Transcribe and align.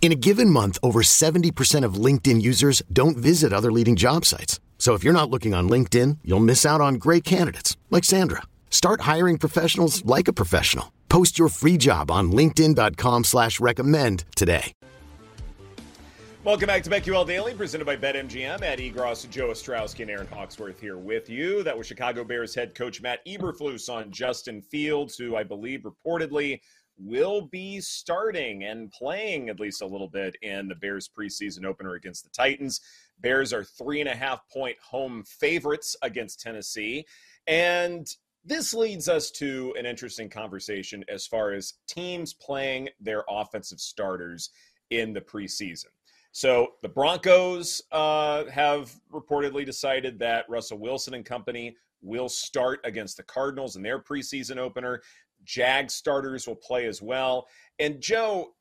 In 0.00 0.12
a 0.12 0.14
given 0.14 0.50
month, 0.50 0.78
over 0.84 1.02
70% 1.02 1.84
of 1.84 1.94
LinkedIn 1.94 2.40
users 2.40 2.80
don't 2.92 3.16
visit 3.16 3.52
other 3.52 3.72
leading 3.72 3.96
job 3.96 4.24
sites. 4.24 4.60
So 4.78 4.94
if 4.94 5.02
you're 5.02 5.12
not 5.12 5.30
looking 5.30 5.52
on 5.52 5.68
LinkedIn, 5.68 6.18
you'll 6.22 6.38
miss 6.38 6.64
out 6.64 6.80
on 6.80 6.94
great 6.94 7.24
candidates 7.24 7.76
like 7.90 8.04
Sandra. 8.04 8.42
Start 8.70 9.00
hiring 9.00 9.36
professionals 9.36 10.04
like 10.04 10.28
a 10.28 10.32
professional. 10.32 10.92
Post 11.08 11.38
your 11.40 11.48
free 11.48 11.76
job 11.76 12.10
on 12.10 12.30
LinkedIn.com 12.30 13.24
slash 13.24 13.58
recommend 13.58 14.24
today. 14.36 14.72
Welcome 16.44 16.68
back 16.68 16.84
to 16.84 16.90
BetQL 16.90 17.26
Daily, 17.26 17.54
presented 17.54 17.86
by 17.86 17.96
BetMGM. 17.96 18.62
Ed 18.62 18.78
Egros, 18.78 19.28
Joe 19.28 19.48
Ostrowski, 19.48 20.02
and 20.02 20.10
Erin 20.10 20.28
Hawksworth 20.28 20.78
here 20.78 20.96
with 20.96 21.28
you. 21.28 21.64
That 21.64 21.76
was 21.76 21.88
Chicago 21.88 22.22
Bears 22.22 22.54
head 22.54 22.72
coach 22.76 23.02
Matt 23.02 23.18
Eberflus 23.26 23.92
on 23.92 24.12
Justin 24.12 24.62
Fields, 24.62 25.16
who 25.16 25.34
I 25.34 25.42
believe 25.42 25.82
reportedly 25.82 26.60
will 26.98 27.42
be 27.42 27.80
starting 27.80 28.64
and 28.64 28.90
playing 28.90 29.48
at 29.48 29.60
least 29.60 29.82
a 29.82 29.86
little 29.86 30.08
bit 30.08 30.36
in 30.42 30.68
the 30.68 30.74
Bears 30.74 31.08
preseason 31.08 31.64
opener 31.64 31.94
against 31.94 32.24
the 32.24 32.30
Titans. 32.30 32.80
Bears 33.20 33.52
are 33.52 33.64
three 33.64 34.00
and 34.00 34.08
a 34.08 34.14
half 34.14 34.48
point 34.50 34.76
home 34.78 35.22
favorites 35.24 35.96
against 36.02 36.40
Tennessee. 36.40 37.06
And 37.46 38.06
this 38.44 38.72
leads 38.72 39.08
us 39.08 39.30
to 39.32 39.74
an 39.78 39.86
interesting 39.86 40.30
conversation 40.30 41.04
as 41.08 41.26
far 41.26 41.52
as 41.52 41.74
teams 41.88 42.32
playing 42.32 42.88
their 43.00 43.24
offensive 43.28 43.80
starters 43.80 44.50
in 44.90 45.12
the 45.12 45.20
preseason. 45.20 45.86
So 46.32 46.74
the 46.82 46.88
Broncos 46.88 47.82
uh, 47.92 48.44
have 48.46 48.94
reportedly 49.12 49.64
decided 49.64 50.18
that 50.18 50.44
Russell 50.48 50.78
Wilson 50.78 51.14
and 51.14 51.24
company 51.24 51.76
will 52.02 52.28
start 52.28 52.80
against 52.84 53.16
the 53.16 53.22
Cardinals 53.22 53.76
in 53.76 53.82
their 53.82 53.98
preseason 53.98 54.58
opener. 54.58 55.02
Jag 55.44 55.90
starters 55.90 56.46
will 56.46 56.56
play 56.56 56.86
as 56.86 57.00
well. 57.00 57.46
And 57.78 58.00
Joe, 58.00 58.54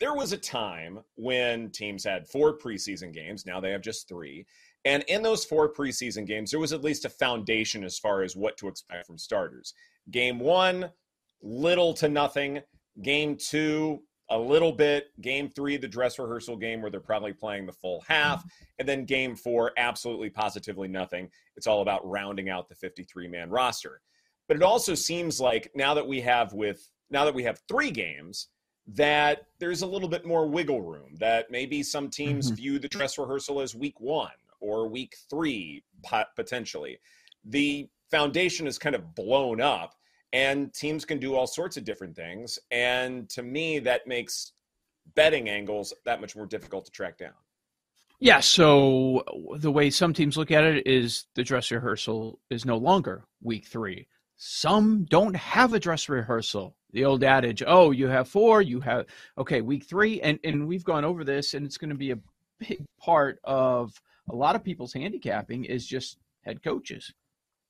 there 0.00 0.14
was 0.14 0.32
a 0.32 0.38
time 0.38 1.00
when 1.16 1.70
teams 1.70 2.04
had 2.04 2.28
four 2.28 2.58
preseason 2.58 3.12
games. 3.12 3.46
Now 3.46 3.60
they 3.60 3.70
have 3.70 3.82
just 3.82 4.08
three. 4.08 4.46
And 4.84 5.04
in 5.04 5.22
those 5.22 5.44
four 5.44 5.72
preseason 5.72 6.26
games, 6.26 6.50
there 6.50 6.60
was 6.60 6.72
at 6.72 6.82
least 6.82 7.04
a 7.04 7.10
foundation 7.10 7.84
as 7.84 7.98
far 7.98 8.22
as 8.22 8.34
what 8.34 8.56
to 8.56 8.68
expect 8.68 9.06
from 9.06 9.18
starters. 9.18 9.74
Game 10.10 10.40
one, 10.40 10.90
little 11.40 11.94
to 11.94 12.08
nothing. 12.08 12.60
Game 13.00 13.36
two, 13.36 14.02
a 14.30 14.38
little 14.38 14.72
bit. 14.72 15.08
Game 15.20 15.48
three, 15.48 15.76
the 15.76 15.86
dress 15.86 16.18
rehearsal 16.18 16.56
game 16.56 16.82
where 16.82 16.90
they're 16.90 17.00
probably 17.00 17.32
playing 17.32 17.66
the 17.66 17.72
full 17.72 18.02
half. 18.08 18.44
And 18.78 18.88
then 18.88 19.04
game 19.04 19.36
four, 19.36 19.72
absolutely 19.76 20.30
positively 20.30 20.88
nothing. 20.88 21.28
It's 21.56 21.66
all 21.66 21.82
about 21.82 22.08
rounding 22.08 22.48
out 22.48 22.68
the 22.68 22.74
53 22.74 23.28
man 23.28 23.50
roster. 23.50 24.00
But 24.48 24.56
it 24.56 24.62
also 24.62 24.94
seems 24.94 25.40
like 25.40 25.70
now 25.74 25.94
that 25.94 26.06
we 26.06 26.20
have 26.20 26.52
with 26.52 26.88
now 27.10 27.24
that 27.24 27.34
we 27.34 27.44
have 27.44 27.60
three 27.68 27.90
games, 27.90 28.48
that 28.86 29.46
there's 29.58 29.82
a 29.82 29.86
little 29.86 30.08
bit 30.08 30.26
more 30.26 30.46
wiggle 30.46 30.82
room. 30.82 31.14
That 31.18 31.50
maybe 31.50 31.82
some 31.82 32.10
teams 32.10 32.46
mm-hmm. 32.46 32.56
view 32.56 32.78
the 32.78 32.88
dress 32.88 33.18
rehearsal 33.18 33.60
as 33.60 33.74
week 33.74 34.00
one 34.00 34.30
or 34.60 34.88
week 34.88 35.16
three 35.28 35.84
potentially. 36.36 36.98
The 37.44 37.88
foundation 38.10 38.66
is 38.66 38.78
kind 38.78 38.94
of 38.94 39.14
blown 39.14 39.60
up, 39.60 39.94
and 40.32 40.72
teams 40.72 41.04
can 41.04 41.18
do 41.18 41.34
all 41.34 41.46
sorts 41.46 41.76
of 41.76 41.84
different 41.84 42.14
things. 42.16 42.58
And 42.70 43.28
to 43.30 43.42
me, 43.42 43.78
that 43.80 44.06
makes 44.06 44.52
betting 45.14 45.48
angles 45.48 45.92
that 46.04 46.20
much 46.20 46.36
more 46.36 46.46
difficult 46.46 46.84
to 46.86 46.90
track 46.90 47.18
down. 47.18 47.32
Yeah, 48.20 48.38
so 48.38 49.24
the 49.58 49.72
way 49.72 49.90
some 49.90 50.12
teams 50.12 50.36
look 50.36 50.52
at 50.52 50.62
it 50.62 50.86
is 50.86 51.26
the 51.34 51.42
dress 51.42 51.72
rehearsal 51.72 52.38
is 52.50 52.64
no 52.64 52.76
longer 52.76 53.24
week 53.42 53.66
three. 53.66 54.06
Some 54.44 55.04
don't 55.04 55.36
have 55.36 55.72
a 55.72 55.78
dress 55.78 56.08
rehearsal. 56.08 56.74
The 56.90 57.04
old 57.04 57.22
adage, 57.22 57.62
oh, 57.64 57.92
you 57.92 58.08
have 58.08 58.26
four, 58.26 58.60
you 58.60 58.80
have 58.80 59.06
okay, 59.38 59.60
week 59.60 59.84
three, 59.84 60.20
and 60.20 60.40
and 60.42 60.66
we've 60.66 60.82
gone 60.82 61.04
over 61.04 61.22
this, 61.22 61.54
and 61.54 61.64
it's 61.64 61.78
going 61.78 61.90
to 61.90 61.96
be 61.96 62.10
a 62.10 62.18
big 62.58 62.84
part 62.98 63.38
of 63.44 64.02
a 64.28 64.34
lot 64.34 64.56
of 64.56 64.64
people's 64.64 64.94
handicapping 64.94 65.64
is 65.64 65.86
just 65.86 66.18
head 66.40 66.60
coaches. 66.60 67.14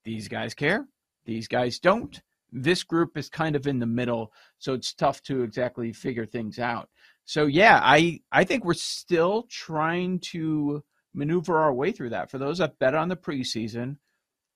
These 0.04 0.28
guys 0.28 0.54
care, 0.54 0.88
these 1.26 1.46
guys 1.46 1.78
don't. 1.78 2.18
This 2.50 2.84
group 2.84 3.18
is 3.18 3.28
kind 3.28 3.54
of 3.54 3.66
in 3.66 3.78
the 3.78 3.84
middle, 3.84 4.32
so 4.56 4.72
it's 4.72 4.94
tough 4.94 5.22
to 5.24 5.42
exactly 5.42 5.92
figure 5.92 6.24
things 6.24 6.58
out. 6.58 6.88
So 7.26 7.44
yeah, 7.44 7.80
I 7.82 8.22
I 8.32 8.44
think 8.44 8.64
we're 8.64 8.72
still 8.72 9.42
trying 9.50 10.20
to 10.30 10.82
maneuver 11.12 11.58
our 11.58 11.74
way 11.74 11.92
through 11.92 12.10
that. 12.10 12.30
For 12.30 12.38
those 12.38 12.58
that 12.58 12.78
bet 12.78 12.94
on 12.94 13.10
the 13.10 13.16
preseason, 13.16 13.98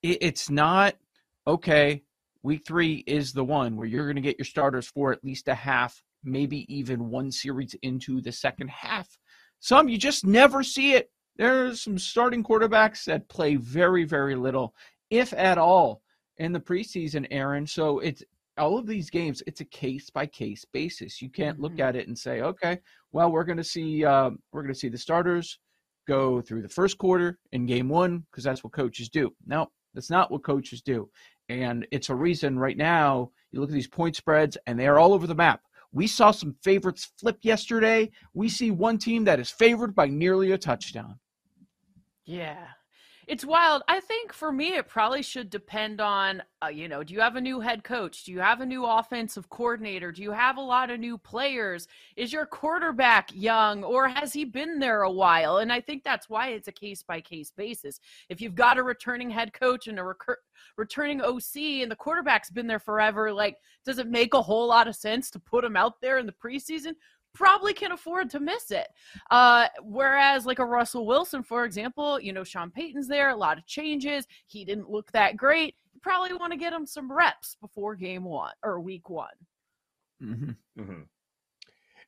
it, 0.03 0.17
it's 0.23 0.49
not 0.49 0.97
okay 1.47 2.03
week 2.47 2.65
three 2.65 3.03
is 3.09 3.33
the 3.33 3.45
one 3.45 3.77
where 3.77 3.89
you're 3.89 4.07
going 4.07 4.15
to 4.17 4.23
get 4.23 4.39
your 4.39 4.47
starters 4.47 4.87
for 4.87 5.13
at 5.13 5.25
least 5.25 5.49
a 5.49 5.55
half, 5.55 6.01
maybe 6.23 6.65
even 6.75 7.11
one 7.11 7.31
series 7.31 7.75
into 7.83 8.21
the 8.21 8.31
second 8.31 8.71
half. 8.71 9.09
Some 9.59 9.89
you 9.89 9.99
just 9.99 10.25
never 10.25 10.63
see 10.63 10.93
it. 10.95 11.11
There's 11.37 11.83
some 11.83 11.99
starting 11.99 12.45
quarterbacks 12.45 13.05
that 13.07 13.29
play 13.29 13.57
very, 13.57 14.05
very 14.05 14.37
little, 14.37 14.75
if 15.11 15.33
at 15.35 15.59
all, 15.59 16.03
in 16.39 16.53
the 16.53 16.61
preseason, 16.61 17.27
Erin. 17.31 17.67
So 17.67 17.99
it's 17.99 18.23
all 18.57 18.79
of 18.79 18.87
these 18.87 19.11
games, 19.11 19.43
it's 19.47 19.61
a 19.61 19.67
case 19.67 20.09
by 20.09 20.27
case 20.27 20.65
basis. 20.73 21.21
You 21.21 21.29
can't 21.29 21.61
look 21.61 21.73
mm-hmm. 21.73 21.89
at 21.89 21.97
it 21.97 22.07
and 22.07 22.17
say, 22.17 22.43
okay, 22.43 22.79
well, 23.13 23.31
we're 23.31 23.45
going 23.45 23.59
to 23.59 23.65
see 23.65 24.05
uh, 24.05 24.31
we're 24.53 24.63
going 24.63 24.73
to 24.73 24.79
see 24.79 24.89
the 24.89 24.97
starters 24.97 25.59
go 26.07 26.41
through 26.41 26.63
the 26.63 26.69
first 26.69 26.97
quarter 26.97 27.39
in 27.51 27.67
game 27.67 27.89
one 27.89 28.25
because 28.31 28.45
that's 28.45 28.63
what 28.63 28.73
coaches 28.73 29.09
do. 29.09 29.35
No, 29.47 29.67
that's 29.95 30.11
not 30.11 30.31
what 30.31 30.45
coaches 30.45 30.81
do. 30.81 31.11
And 31.49 31.87
it's 31.91 32.11
a 32.11 32.15
reason 32.15 32.59
right 32.59 32.77
now 32.77 33.31
you 33.53 33.61
look 33.61 33.71
at 33.71 33.75
these 33.75 33.87
point 33.87 34.17
spreads 34.17 34.57
and 34.67 34.79
they 34.79 34.87
are 34.87 34.99
all 34.99 35.13
over 35.13 35.27
the 35.27 35.35
map. 35.35 35.63
We 35.93 36.07
saw 36.07 36.31
some 36.31 36.57
favorites 36.63 37.11
flip 37.19 37.39
yesterday. 37.43 38.11
We 38.35 38.49
see 38.49 38.71
one 38.71 38.99
team 38.99 39.25
that 39.25 39.41
is 39.41 39.51
favored 39.51 39.95
by 39.95 40.09
nearly 40.09 40.53
a 40.53 40.59
touchdown. 40.59 41.19
Yeah 42.25 42.67
it's 43.27 43.45
wild. 43.45 43.83
I 43.89 43.99
think 43.99 44.33
for 44.33 44.53
me, 44.53 44.77
it 44.77 44.87
probably 44.87 45.23
should 45.23 45.51
depend 45.51 46.01
on, 46.01 46.45
uh, 46.63 46.69
you 46.69 46.87
know, 46.87 47.03
do 47.03 47.13
you 47.13 47.21
have 47.21 47.35
a 47.35 47.41
new 47.41 47.59
head 47.59 47.83
coach? 47.83 48.23
Do 48.23 48.31
you 48.31 48.39
have 48.39 48.61
a 48.61 48.67
new 48.67 48.85
offensive 48.85 49.49
coordinator? 49.51 50.13
Do 50.13 50.23
you 50.23 50.31
have 50.31 50.59
a 50.59 50.63
lot 50.63 50.91
of 50.91 51.01
new 51.01 51.19
players? 51.19 51.89
Is 52.15 52.33
your 52.33 52.47
quarterback 52.47 53.31
young 53.35 53.83
or 53.83 54.07
has 54.07 54.33
he 54.33 54.45
been 54.45 54.79
there 54.79 55.03
a 55.03 55.11
while? 55.11 55.59
And 55.59 55.73
I 55.73 55.81
think 55.81 56.05
that's 56.05 56.31
why 56.31 56.51
it's 56.51 56.69
a 56.69 56.73
case 56.73 57.03
by 57.03 57.21
case 57.21 57.51
basis. 57.51 57.99
If 58.29 58.41
you've 58.41 58.55
got 58.55 58.79
a 58.79 58.85
returning 58.85 59.31
head 59.31 59.53
coach 59.53 59.89
and 59.89 59.99
a 59.99 60.05
recur- 60.05 60.39
returning 60.77 61.21
OC 61.21 61.83
and 61.83 61.91
the 61.91 61.97
quarterback's 61.97 62.51
been 62.51 62.69
there 62.69 62.79
forever, 62.79 63.33
like, 63.33 63.57
does 63.85 63.99
it 63.99 64.09
make 64.09 64.35
a 64.35 64.43
whole 64.43 64.69
lot 64.69 64.87
of 64.87 64.95
sense 64.95 65.33
to 65.33 65.41
put 65.41 65.65
him 65.65 65.77
out 65.77 66.01
there 66.01 66.19
in 66.19 66.27
the 66.27 66.33
preseason? 66.33 66.95
Probably 67.37 67.75
can 67.75 67.93
afford 67.93 68.31
to 68.31 68.41
miss 68.41 68.71
it. 68.71 68.89
Uh, 69.31 69.67
whereas, 69.83 70.47
like 70.47 70.59
a 70.59 70.65
Russell 70.65 71.07
Wilson, 71.07 71.43
for 71.43 71.65
example, 71.65 72.21
you 72.21 72.33
know, 72.33 72.43
Sean 72.45 72.71
Payton's 72.71 73.07
there, 73.07 73.31
a 73.31 73.37
lot 73.37 73.59
of 73.59 73.67
changes. 73.67 74.27
He 74.47 74.65
didn't 74.65 74.91
look 74.91 75.13
that 75.13 75.37
great. 75.37 75.77
You 75.95 76.01
probably 76.01 76.35
want 76.37 76.53
to 76.53 76.59
get 76.59 76.73
him 76.73 76.87
some 76.87 77.13
reps 77.13 77.57
before 77.61 77.95
game 77.95 78.25
one 78.25 78.53
or 78.63 78.81
week 78.81 79.11
one. 79.11 79.29
Mm-hmm. 80.23 80.81
Mm-hmm. 80.81 81.03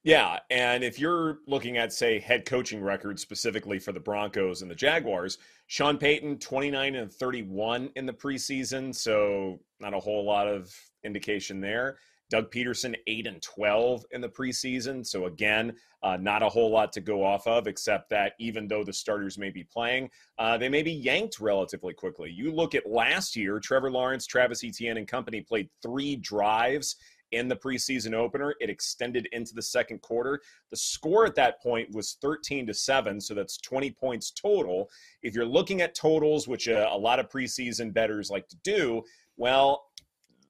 Yeah, 0.04 0.38
and 0.50 0.84
if 0.84 0.98
you're 0.98 1.38
looking 1.46 1.76
at, 1.76 1.92
say, 1.92 2.18
head 2.18 2.46
coaching 2.46 2.82
records 2.82 3.20
specifically 3.20 3.78
for 3.78 3.92
the 3.92 4.00
Broncos 4.00 4.62
and 4.62 4.70
the 4.70 4.74
Jaguars, 4.74 5.38
Sean 5.66 5.98
Payton 5.98 6.38
29 6.38 6.94
and 6.94 7.12
31 7.12 7.90
in 7.96 8.06
the 8.06 8.12
preseason, 8.12 8.94
so 8.94 9.58
not 9.80 9.94
a 9.94 10.00
whole 10.00 10.24
lot 10.24 10.46
of 10.46 10.74
indication 11.04 11.60
there. 11.60 11.98
Doug 12.30 12.50
Pederson, 12.50 12.94
8 13.06 13.26
and 13.26 13.42
12 13.42 14.04
in 14.12 14.20
the 14.20 14.28
preseason. 14.28 15.06
So, 15.06 15.26
again, 15.26 15.74
uh, 16.02 16.16
not 16.16 16.42
a 16.42 16.48
whole 16.48 16.70
lot 16.70 16.92
to 16.92 17.00
go 17.00 17.24
off 17.24 17.46
of, 17.46 17.66
except 17.66 18.10
that 18.10 18.34
even 18.38 18.68
though 18.68 18.84
the 18.84 18.92
starters 18.92 19.38
may 19.38 19.50
be 19.50 19.64
playing, 19.64 20.10
uh, 20.38 20.58
they 20.58 20.68
may 20.68 20.82
be 20.82 20.92
yanked 20.92 21.40
relatively 21.40 21.94
quickly. 21.94 22.30
You 22.30 22.52
look 22.52 22.74
at 22.74 22.88
last 22.88 23.34
year, 23.34 23.58
Trevor 23.58 23.90
Lawrence, 23.90 24.26
Travis 24.26 24.62
Etienne, 24.62 24.98
and 24.98 25.08
company 25.08 25.40
played 25.40 25.68
three 25.82 26.16
drives 26.16 26.96
in 27.32 27.48
the 27.48 27.56
preseason 27.56 28.14
opener. 28.14 28.54
It 28.60 28.70
extended 28.70 29.28
into 29.32 29.54
the 29.54 29.62
second 29.62 30.00
quarter. 30.00 30.40
The 30.70 30.76
score 30.76 31.26
at 31.26 31.34
that 31.34 31.62
point 31.62 31.94
was 31.94 32.16
13 32.20 32.66
to 32.66 32.74
7, 32.74 33.20
so 33.20 33.34
that's 33.34 33.58
20 33.58 33.90
points 33.92 34.30
total. 34.30 34.88
If 35.22 35.34
you're 35.34 35.44
looking 35.44 35.80
at 35.80 35.94
totals, 35.94 36.48
which 36.48 36.68
uh, 36.68 36.88
a 36.90 36.96
lot 36.96 37.18
of 37.18 37.28
preseason 37.28 37.92
bettors 37.92 38.30
like 38.30 38.48
to 38.48 38.56
do, 38.62 39.02
well, 39.36 39.87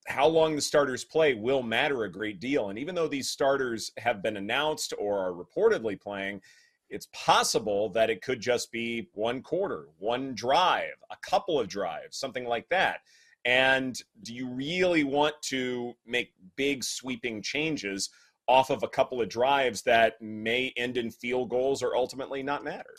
how 0.09 0.27
long 0.27 0.57
the 0.57 0.63
starters 0.63 1.05
play 1.05 1.35
will 1.35 1.63
matter 1.63 2.05
a 2.05 2.11
great 2.11 2.41
deal. 2.41 2.71
And 2.71 2.79
even 2.79 2.95
though 2.95 3.09
these 3.09 3.29
starters 3.29 3.93
have 3.99 4.23
been 4.23 4.39
announced 4.39 4.95
or 4.99 5.19
are 5.19 5.33
reportedly 5.33 6.01
playing, 6.01 6.41
it's 6.89 7.09
possible 7.13 7.91
that 7.91 8.09
it 8.09 8.23
could 8.23 8.41
just 8.41 8.73
be 8.73 9.09
one 9.13 9.43
quarter, 9.43 9.89
one 9.99 10.35
drive, 10.35 10.95
a 11.11 11.17
couple 11.23 11.61
of 11.61 11.69
drives, 11.69 12.17
something 12.17 12.47
like 12.47 12.69
that. 12.71 13.01
And 13.45 14.01
do 14.23 14.35
you 14.35 14.49
really 14.49 15.05
want 15.05 15.35
to 15.43 15.95
make 16.07 16.33
big 16.57 16.83
sweeping 16.83 17.43
changes 17.43 18.09
off 18.47 18.71
of 18.71 18.83
a 18.83 18.89
couple 18.89 19.21
of 19.21 19.29
drives 19.29 19.83
that 19.83 20.21
may 20.23 20.73
end 20.77 20.97
in 20.97 21.11
field 21.11 21.51
goals 21.51 21.83
or 21.83 21.95
ultimately 21.95 22.43
not 22.43 22.65
matter? 22.65 22.97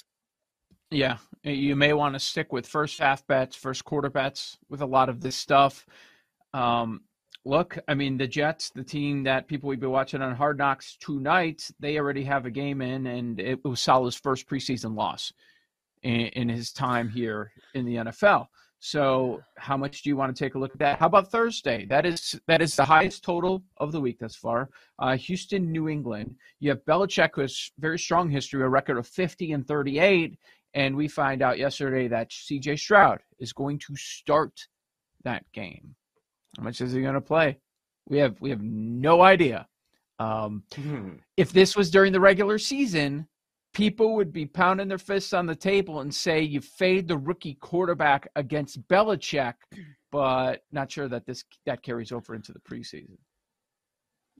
Yeah, 0.91 1.17
you 1.43 1.75
may 1.75 1.93
want 1.93 2.15
to 2.15 2.19
stick 2.19 2.51
with 2.51 2.67
first 2.67 2.99
half 2.99 3.25
bets, 3.27 3.55
first 3.55 3.85
quarter 3.85 4.09
bets 4.09 4.57
with 4.69 4.81
a 4.81 4.87
lot 4.87 5.09
of 5.09 5.21
this 5.21 5.35
stuff. 5.35 5.85
Um, 6.53 7.01
look, 7.45 7.77
I 7.87 7.93
mean, 7.93 8.17
the 8.17 8.27
Jets, 8.27 8.69
the 8.69 8.83
team 8.83 9.23
that 9.23 9.47
people 9.47 9.69
we've 9.69 9.79
been 9.79 9.91
watching 9.91 10.21
on 10.21 10.35
Hard 10.35 10.57
Knocks 10.57 10.97
two 10.99 11.19
nights, 11.19 11.71
they 11.79 11.97
already 11.97 12.23
have 12.23 12.45
a 12.45 12.51
game 12.51 12.81
in, 12.81 13.07
and 13.07 13.39
it 13.39 13.63
was 13.63 13.79
Saleh's 13.79 14.15
first 14.15 14.47
preseason 14.47 14.95
loss 14.95 15.31
in, 16.03 16.27
in 16.27 16.49
his 16.49 16.71
time 16.71 17.09
here 17.09 17.51
in 17.73 17.85
the 17.85 17.95
NFL. 17.95 18.47
So, 18.81 19.41
how 19.57 19.75
much 19.75 20.03
do 20.03 20.09
you 20.09 20.15
want 20.15 20.33
to 20.33 20.43
take 20.43 20.55
a 20.55 20.59
look 20.59 20.71
at 20.71 20.79
that? 20.79 20.99
How 20.99 21.07
about 21.07 21.29
Thursday? 21.29 21.85
That 21.85 22.05
is 22.05 22.39
that 22.47 22.61
is 22.61 22.77
the 22.77 22.85
highest 22.85 23.23
total 23.23 23.61
of 23.75 23.91
the 23.91 23.99
week 23.99 24.19
thus 24.19 24.37
far. 24.37 24.69
Uh, 24.97 25.17
Houston, 25.17 25.69
New 25.69 25.89
England. 25.89 26.33
You 26.61 26.69
have 26.69 26.85
Belichick, 26.85 27.31
who 27.35 27.41
has 27.41 27.71
very 27.77 27.99
strong 27.99 28.29
history, 28.29 28.63
a 28.63 28.69
record 28.69 28.97
of 28.97 29.05
50 29.05 29.51
and 29.51 29.67
38, 29.67 30.39
and 30.75 30.95
we 30.95 31.09
find 31.09 31.41
out 31.41 31.59
yesterday 31.59 32.07
that 32.07 32.31
C.J. 32.31 32.77
Stroud 32.77 33.19
is 33.39 33.51
going 33.51 33.79
to 33.79 33.95
start 33.97 34.53
that 35.25 35.43
game. 35.51 35.95
How 36.57 36.63
much 36.63 36.81
is 36.81 36.93
he 36.93 37.01
going 37.01 37.13
to 37.13 37.21
play? 37.21 37.59
We 38.07 38.17
have 38.19 38.39
we 38.41 38.49
have 38.49 38.61
no 38.61 39.21
idea. 39.21 39.67
Um, 40.19 40.63
hmm. 40.73 41.13
If 41.37 41.53
this 41.53 41.75
was 41.75 41.91
during 41.91 42.11
the 42.11 42.19
regular 42.19 42.57
season, 42.57 43.27
people 43.73 44.15
would 44.15 44.33
be 44.33 44.45
pounding 44.45 44.87
their 44.87 44.97
fists 44.97 45.33
on 45.33 45.45
the 45.45 45.55
table 45.55 46.01
and 46.01 46.13
say 46.13 46.41
you 46.41 46.59
fade 46.59 47.07
the 47.07 47.17
rookie 47.17 47.55
quarterback 47.55 48.27
against 48.35 48.85
Belichick, 48.87 49.53
but 50.11 50.63
not 50.71 50.91
sure 50.91 51.07
that 51.07 51.25
this 51.25 51.43
that 51.65 51.83
carries 51.83 52.11
over 52.11 52.35
into 52.35 52.51
the 52.51 52.59
preseason. 52.59 53.17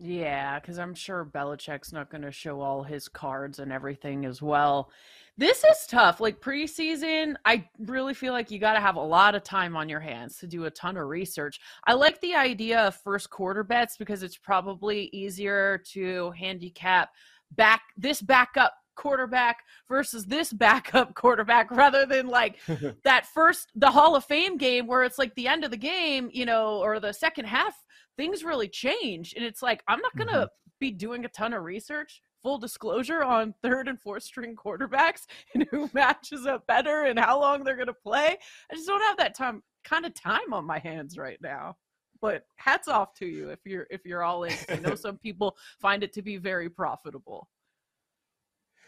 Yeah, 0.02 0.60
because 0.60 0.80
I'm 0.80 0.96
sure 0.96 1.26
Belichick's 1.26 1.92
not 1.92 2.10
going 2.10 2.22
to 2.22 2.32
show 2.32 2.62
all 2.62 2.84
his 2.84 3.10
cards 3.10 3.60
and 3.60 3.72
everything 3.72 4.26
as 4.26 4.42
well. 4.42 4.92
This 5.38 5.64
is 5.66 5.86
tough. 5.88 6.22
Like 6.22 6.40
preseason, 6.40 7.36
I 7.46 7.68
really 7.80 8.14
feel 8.14 8.32
like 8.32 8.50
you 8.50 8.60
got 8.60 8.74
to 8.74 8.80
have 8.80 8.96
a 8.96 9.02
lot 9.02 9.36
of 9.36 9.44
time 9.44 9.76
on 9.76 9.90
your 9.90 10.00
hands 10.00 10.38
to 10.38 10.48
do 10.48 10.66
a 10.66 10.72
ton 10.72 10.96
of 10.96 11.08
research. 11.08 11.60
I 11.86 11.94
like 11.94 12.20
the 12.22 12.36
idea 12.36 12.80
of 12.80 12.96
first 12.96 13.30
quarter 13.30 13.64
bets 13.64 13.98
because 13.98 14.24
it's 14.24 14.38
probably 14.38 15.10
easier 15.12 15.82
to 15.92 16.32
handicap 16.32 17.10
back 17.56 17.82
this 17.98 18.22
backup 18.22 18.74
quarterback 18.96 19.64
versus 19.88 20.26
this 20.26 20.52
backup 20.52 21.14
quarterback 21.16 21.72
rather 21.72 22.06
than 22.06 22.28
like 22.28 22.58
that 23.04 23.26
first 23.26 23.72
the 23.76 23.92
Hall 23.92 24.16
of 24.16 24.26
Fame 24.26 24.58
game 24.58 24.88
where 24.88 25.04
it's 25.04 25.18
like 25.18 25.36
the 25.36 25.48
end 25.48 25.64
of 25.64 25.72
the 25.72 25.78
game, 25.78 26.30
you 26.34 26.46
know, 26.46 26.80
or 26.80 27.00
the 27.00 27.14
second 27.14 27.46
half, 27.46 27.82
things 28.20 28.44
really 28.44 28.68
change. 28.68 29.34
And 29.34 29.46
it's 29.46 29.64
like, 29.64 29.82
I'm 29.88 30.02
not 30.02 30.14
gonna 30.18 30.32
mm-hmm. 30.32 30.72
be 30.78 30.92
doing 30.92 31.24
a 31.24 31.30
ton 31.30 31.54
of 31.54 31.64
research. 31.64 32.22
Full 32.44 32.58
disclosure 32.58 33.24
on 33.24 33.54
third 33.64 33.88
and 33.88 34.00
fourth 34.00 34.24
string 34.24 34.58
quarterbacks 34.58 35.22
and 35.56 35.66
who 35.72 35.90
matches 35.94 36.46
up 36.46 36.68
better 36.68 37.06
and 37.06 37.18
how 37.18 37.40
long 37.40 37.64
they're 37.64 37.78
gonna 37.78 37.94
play. 37.94 38.38
I 38.70 38.76
just 38.76 38.88
don't 38.88 39.02
have 39.02 39.18
that 39.18 39.36
time 39.36 39.64
kind 39.86 40.06
of 40.06 40.14
time 40.14 40.52
on 40.52 40.66
my 40.66 40.78
hands 40.78 41.18
right 41.18 41.40
now 41.42 41.78
but 42.22 42.44
hats 42.58 42.90
off 42.90 43.14
to 43.14 43.26
you 43.26 43.50
if 43.50 43.60
you're 43.64 43.88
if 43.90 44.06
you're 44.06 44.24
all 44.24 44.44
in. 44.44 44.54
I 44.68 44.76
know 44.76 44.94
some 44.96 45.18
people 45.18 45.56
find 45.80 46.04
it 46.04 46.12
to 46.14 46.22
be 46.22 46.36
very 46.36 46.70
profitable. 46.70 47.48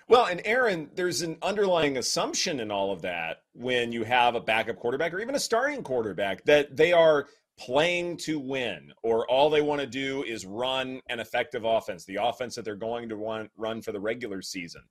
Well, 0.09 0.25
and 0.25 0.41
Erin, 0.43 0.89
there's 0.93 1.21
an 1.21 1.37
underlying 1.41 1.95
assumption 1.95 2.59
in 2.59 2.69
all 2.71 2.91
of 2.91 3.01
that 3.03 3.43
when 3.53 3.93
you 3.93 4.03
have 4.03 4.35
a 4.35 4.41
backup 4.41 4.75
quarterback 4.75 5.13
or 5.13 5.21
even 5.21 5.35
a 5.35 5.39
starting 5.39 5.83
quarterback 5.83 6.43
that 6.43 6.75
they 6.75 6.91
are 6.91 7.27
playing 7.59 8.17
to 8.17 8.39
win 8.39 8.91
or 9.03 9.29
all 9.29 9.49
they 9.49 9.61
want 9.61 9.81
to 9.81 9.87
do 9.87 10.23
is 10.23 10.45
run 10.45 10.99
an 11.09 11.19
effective 11.19 11.63
offense, 11.65 12.05
the 12.05 12.17
offense 12.21 12.55
that 12.55 12.65
they're 12.65 12.75
going 12.75 13.09
to 13.09 13.17
want 13.17 13.49
run 13.57 13.81
for 13.81 13.91
the 13.91 13.99
regular 13.99 14.41
season. 14.41 14.81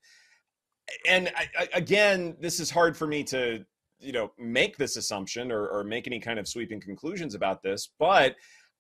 And 1.09 1.31
I, 1.37 1.49
I, 1.59 1.69
again, 1.75 2.37
this 2.41 2.61
is 2.61 2.71
hard 2.71 2.97
for 2.97 3.07
me 3.07 3.25
to, 3.25 3.65
you 3.99 4.13
know, 4.13 4.33
make 4.39 4.77
this 4.77 4.97
assumption 4.97 5.53
or, 5.53 5.69
or 5.69 5.85
make 5.85 6.07
any 6.07 6.21
kind 6.21 6.39
of 6.39 6.49
sweeping 6.49 6.81
conclusions 6.81 7.35
about 7.35 7.63
this, 7.63 7.91
but 7.99 8.35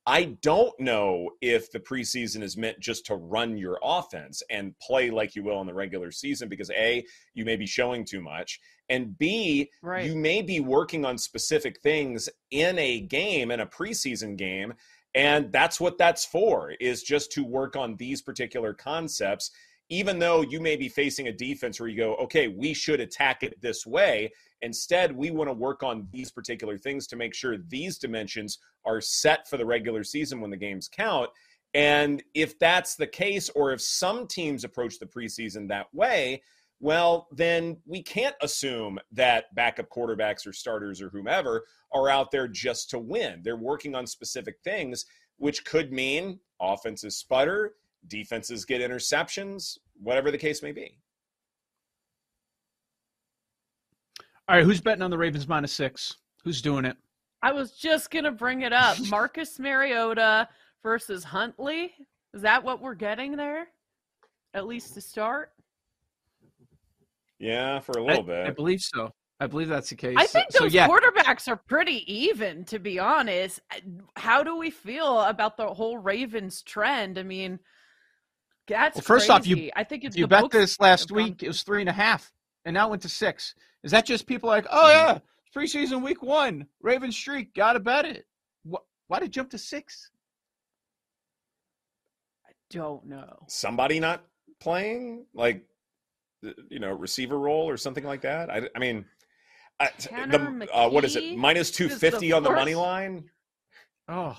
I 0.06 0.37
don't 0.43 0.79
know 0.81 1.31
if 1.41 1.70
the 1.70 1.81
preseason 1.81 2.43
is 2.43 2.56
meant 2.56 2.81
just 2.81 3.05
to 3.06 3.17
run 3.17 3.58
your 3.58 3.79
offense 3.82 4.43
and 4.50 4.79
play 4.79 5.11
like 5.11 5.37
you 5.37 5.43
will 5.43 5.61
in 5.61 5.67
the 5.67 5.75
regular 5.75 6.11
season 6.11 6.49
because 6.49 6.70
A, 6.70 7.05
you 7.35 7.44
may 7.44 7.56
be 7.56 7.67
showing 7.67 8.05
too 8.05 8.20
much, 8.20 8.61
and 8.88 9.17
B, 9.19 9.70
right. 9.82 10.05
you 10.05 10.17
may 10.17 10.43
be 10.43 10.58
working 10.61 11.05
on 11.05 11.19
specific 11.19 11.81
things 11.81 12.29
in 12.50 12.79
a 12.79 13.00
game, 13.00 13.50
in 13.50 13.61
a 13.61 13.67
preseason 13.67 14.37
game, 14.37 14.73
and 15.14 15.52
that's 15.52 15.81
what 15.81 15.99
that's 15.99 16.25
for, 16.25 16.73
is 16.81 17.02
just 17.02 17.32
to 17.32 17.44
work 17.44 17.76
on 17.76 17.97
these 17.97 18.23
particular 18.23 18.73
concepts. 18.73 19.50
Even 19.91 20.19
though 20.19 20.41
you 20.41 20.61
may 20.61 20.77
be 20.77 20.89
facing 20.89 21.29
a 21.29 21.33
defense 21.33 21.79
where 21.79 21.89
you 21.89 21.97
go, 21.97 22.15
okay, 22.15 22.49
we 22.49 22.73
should 22.73 23.01
attack 23.01 23.43
it 23.43 23.61
this 23.61 23.85
way, 23.85 24.31
Instead, 24.63 25.17
we 25.17 25.31
want 25.31 25.49
to 25.49 25.55
work 25.55 25.83
on 25.83 26.07
these 26.13 26.31
particular 26.31 26.77
things 26.77 27.07
to 27.07 27.17
make 27.17 27.35
sure 27.35 27.57
these 27.57 27.99
dimensions 27.99 28.59
are 28.85 29.01
set 29.01 29.49
for 29.49 29.57
the 29.57 29.65
regular 29.65 30.05
season 30.05 30.41
when 30.41 30.51
the 30.51 30.57
games 30.57 30.89
count. 30.89 31.31
And 31.73 32.23
if 32.35 32.59
that's 32.59 32.97
the 32.97 33.07
case, 33.07 33.49
or 33.51 33.73
if 33.73 33.81
some 33.81 34.27
teams 34.27 34.65
approach 34.65 34.99
the 34.99 35.07
preseason 35.07 35.69
that 35.69 35.93
way, 35.95 36.43
well, 36.81 37.29
then 37.31 37.79
we 37.87 38.03
can't 38.03 38.35
assume 38.43 38.99
that 39.13 39.55
backup 39.55 39.89
quarterbacks 39.89 40.47
or 40.47 40.53
starters 40.53 41.01
or 41.01 41.11
whomever 41.11 41.65
are 41.93 42.09
out 42.09 42.31
there 42.31 42.49
just 42.49 42.91
to 42.91 42.99
win. 42.99 43.41
They're 43.43 43.57
working 43.57 43.95
on 43.95 44.07
specific 44.07 44.57
things, 44.65 45.07
which 45.37 45.65
could 45.65 45.93
mean 45.93 46.41
offenses 46.61 47.17
sputter, 47.17 47.75
defenses 48.09 48.65
get 48.65 48.81
interceptions, 48.81 49.79
whatever 50.02 50.30
the 50.30 50.38
case 50.38 50.62
may 50.62 50.73
be. 50.73 50.97
All 54.49 54.57
right, 54.57 54.64
who's 54.64 54.80
betting 54.80 55.02
on 55.02 55.11
the 55.11 55.19
Ravens 55.19 55.47
minus 55.47 55.73
six? 55.73 56.16
Who's 56.42 56.61
doing 56.61 56.85
it? 56.85 56.97
I 57.42 57.52
was 57.52 57.73
just 57.73 58.11
gonna 58.11 58.33
bring 58.33 58.62
it 58.62 58.73
up. 58.73 58.97
Marcus 59.09 59.59
Mariota 59.59 60.49
versus 60.83 61.23
Huntley. 61.25 61.92
Is 62.35 62.42
that 62.42 62.62
what 62.62 62.80
we're 62.80 62.95
getting 62.95 63.37
there? 63.37 63.69
At 64.54 64.66
least 64.66 64.95
to 64.95 65.00
start. 65.00 65.50
Yeah, 67.38 67.78
for 67.80 67.92
a 67.92 68.04
little 68.04 68.25
I, 68.25 68.26
bit. 68.26 68.47
I 68.49 68.50
believe 68.50 68.80
so. 68.80 69.11
I 69.40 69.47
believe 69.47 69.69
that's 69.69 69.88
the 69.88 69.97
case. 69.97 70.16
I 70.19 70.26
think 70.26 70.50
those 70.50 70.73
so, 70.73 70.76
yeah. 70.76 70.87
quarterbacks 70.87 71.49
are 71.49 71.57
pretty 71.57 72.04
even, 72.12 72.64
to 72.66 72.78
be 72.78 72.99
honest. 72.99 73.61
How 74.16 74.42
do 74.42 74.57
we 74.57 74.71
feel 74.71 75.23
about 75.23 75.57
the 75.57 75.66
whole 75.66 75.97
Ravens 75.97 76.61
trend? 76.61 77.19
I 77.19 77.23
mean, 77.23 77.59
that's 78.79 78.97
well, 78.97 79.03
first 79.03 79.29
crazy. 79.29 79.33
off, 79.33 79.47
you 79.47 79.71
I 79.77 79.85
think 79.85 80.05
it's 80.05 80.17
you 80.17 80.27
bet 80.27 80.50
this 80.50 80.81
last 80.81 81.11
week. 81.11 81.43
It 81.43 81.49
was 81.49 81.62
three 81.62 81.81
and 81.81 81.89
a 81.89 81.93
half, 81.93 82.33
and 82.65 82.75
now 82.75 82.87
it 82.87 82.91
went 82.91 83.03
to 83.03 83.09
six. 83.09 83.55
Is 83.83 83.91
that 83.91 84.07
just 84.07 84.27
people 84.27 84.49
like, 84.49 84.67
oh 84.71 84.89
yeah, 84.89 85.19
preseason 85.55 86.03
week 86.03 86.23
one, 86.23 86.67
Raven 86.81 87.12
streak, 87.12 87.55
gotta 87.55 87.81
bet 87.81 88.05
it. 88.05 88.27
What? 88.65 88.83
Why 89.09 89.19
did 89.19 89.27
it 89.27 89.33
jump 89.33 89.50
to 89.50 89.59
six? 89.59 90.11
I 92.47 92.53
don't 92.71 93.07
know. 93.07 93.45
Somebody 93.49 94.00
not 94.00 94.25
playing, 94.61 95.27
like 95.35 95.65
you 96.69 96.79
know, 96.79 96.93
receiver 96.93 97.39
role 97.39 97.69
or 97.69 97.77
something 97.77 98.05
like 98.05 98.23
that. 98.23 98.50
I, 98.50 98.62
I 98.75 98.79
mean, 98.79 99.05
I, 99.79 99.91
the, 99.99 100.69
uh, 100.73 100.89
what 100.89 101.05
is 101.05 101.17
it? 101.17 101.37
Minus 101.37 101.71
two 101.71 101.89
fifty 101.89 102.33
on 102.33 102.43
the 102.43 102.50
money 102.50 102.75
line. 102.75 103.25
Oh, 104.09 104.37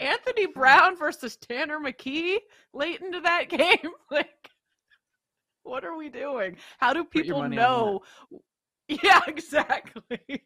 Anthony 0.00 0.46
Brown 0.46 0.96
versus 0.96 1.36
Tanner 1.36 1.78
McKee 1.78 2.38
late 2.72 3.00
into 3.00 3.20
that 3.20 3.48
game. 3.48 3.92
like, 4.10 4.50
what 5.62 5.84
are 5.84 5.96
we 5.96 6.08
doing? 6.08 6.56
How 6.78 6.92
do 6.92 7.04
people 7.04 7.48
know 7.48 8.00
Yeah, 9.02 9.20
exactly. 9.28 10.42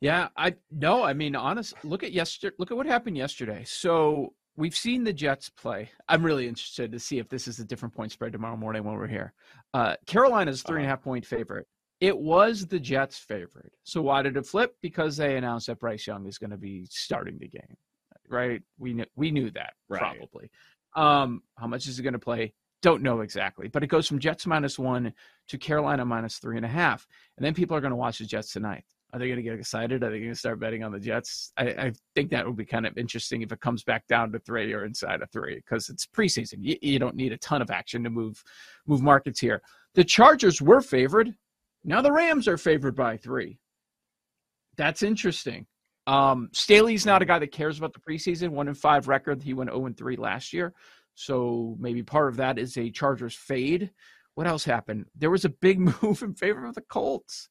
yeah, 0.00 0.28
I 0.36 0.54
no, 0.72 1.04
I 1.04 1.12
mean, 1.12 1.36
honest. 1.36 1.74
Look 1.84 2.02
at 2.02 2.12
yesterday. 2.12 2.56
Look 2.58 2.72
at 2.72 2.76
what 2.76 2.86
happened 2.86 3.16
yesterday. 3.16 3.62
So 3.64 4.34
we've 4.56 4.76
seen 4.76 5.04
the 5.04 5.12
Jets 5.12 5.48
play. 5.48 5.90
I'm 6.08 6.24
really 6.24 6.48
interested 6.48 6.90
to 6.90 6.98
see 6.98 7.18
if 7.18 7.28
this 7.28 7.46
is 7.46 7.60
a 7.60 7.64
different 7.64 7.94
point 7.94 8.10
spread 8.10 8.32
tomorrow 8.32 8.56
morning 8.56 8.82
when 8.82 8.96
we're 8.96 9.06
here. 9.06 9.34
Uh, 9.72 9.94
Carolina's 10.06 10.62
three 10.62 10.78
and 10.78 10.86
a 10.86 10.88
uh-huh. 10.88 10.96
half 10.96 11.04
point 11.04 11.24
favorite. 11.24 11.68
It 12.00 12.18
was 12.18 12.66
the 12.66 12.80
Jets' 12.80 13.18
favorite. 13.18 13.72
So 13.84 14.02
why 14.02 14.22
did 14.22 14.36
it 14.36 14.46
flip? 14.46 14.74
Because 14.82 15.16
they 15.16 15.36
announced 15.36 15.68
that 15.68 15.78
Bryce 15.78 16.06
Young 16.06 16.26
is 16.26 16.38
going 16.38 16.50
to 16.50 16.58
be 16.58 16.86
starting 16.90 17.38
the 17.38 17.48
game. 17.48 17.76
Right? 18.28 18.62
We 18.78 18.92
knew 18.94 19.06
we 19.16 19.30
knew 19.30 19.50
that 19.52 19.74
Right. 19.88 20.00
probably. 20.00 20.50
Um, 20.94 21.42
how 21.58 21.66
much 21.66 21.86
is 21.86 21.96
he 21.96 22.02
going 22.02 22.14
to 22.14 22.18
play? 22.18 22.54
Don't 22.82 23.02
know 23.02 23.20
exactly, 23.20 23.68
but 23.68 23.82
it 23.82 23.88
goes 23.88 24.06
from 24.06 24.18
Jets 24.18 24.46
minus 24.46 24.78
one 24.78 25.12
to 25.48 25.58
Carolina 25.58 26.04
minus 26.04 26.38
three 26.38 26.56
and 26.56 26.64
a 26.64 26.68
half, 26.68 27.06
and 27.36 27.44
then 27.44 27.54
people 27.54 27.76
are 27.76 27.80
going 27.80 27.90
to 27.90 27.96
watch 27.96 28.18
the 28.18 28.24
Jets 28.26 28.52
tonight. 28.52 28.84
Are 29.12 29.18
they 29.18 29.26
going 29.28 29.36
to 29.36 29.42
get 29.42 29.54
excited? 29.58 30.02
Are 30.02 30.10
they 30.10 30.18
going 30.18 30.32
to 30.32 30.38
start 30.38 30.58
betting 30.60 30.82
on 30.84 30.92
the 30.92 30.98
Jets? 31.00 31.52
I, 31.56 31.64
I 31.68 31.92
think 32.14 32.30
that 32.30 32.44
would 32.44 32.56
be 32.56 32.64
kind 32.64 32.86
of 32.86 32.98
interesting 32.98 33.40
if 33.40 33.52
it 33.52 33.60
comes 33.60 33.82
back 33.82 34.06
down 34.08 34.32
to 34.32 34.38
three 34.40 34.72
or 34.74 34.84
inside 34.84 35.22
of 35.22 35.30
three 35.30 35.56
because 35.56 35.88
it's 35.88 36.06
preseason. 36.06 36.56
You, 36.60 36.76
you 36.82 36.98
don't 36.98 37.14
need 37.14 37.32
a 37.32 37.38
ton 37.38 37.62
of 37.62 37.70
action 37.70 38.02
to 38.04 38.10
move 38.10 38.42
move 38.86 39.02
markets 39.02 39.40
here. 39.40 39.62
The 39.94 40.04
Chargers 40.04 40.60
were 40.60 40.80
favored. 40.80 41.34
Now 41.84 42.02
the 42.02 42.12
Rams 42.12 42.46
are 42.48 42.58
favored 42.58 42.96
by 42.96 43.16
three. 43.16 43.58
That's 44.76 45.02
interesting. 45.02 45.66
Um, 46.06 46.50
Staley's 46.52 47.06
not 47.06 47.22
a 47.22 47.24
guy 47.24 47.38
that 47.38 47.52
cares 47.52 47.78
about 47.78 47.92
the 47.92 48.00
preseason. 48.00 48.50
One 48.50 48.68
and 48.68 48.78
five 48.78 49.08
record. 49.08 49.42
He 49.42 49.54
went 49.54 49.70
0 49.70 49.86
and 49.86 49.96
3 49.96 50.16
last 50.16 50.52
year. 50.52 50.72
So 51.14 51.76
maybe 51.80 52.02
part 52.02 52.28
of 52.28 52.36
that 52.36 52.58
is 52.58 52.76
a 52.76 52.90
Chargers 52.90 53.34
fade. 53.34 53.90
What 54.34 54.46
else 54.46 54.64
happened? 54.64 55.06
There 55.16 55.30
was 55.30 55.44
a 55.44 55.50
big 55.50 55.80
move 56.02 56.22
in 56.22 56.34
favor 56.34 56.64
of 56.64 56.74
the 56.74 56.82
Colts. 56.82 57.48